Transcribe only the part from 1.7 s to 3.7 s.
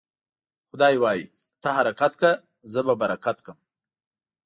حرکت که، زه به برکت کم.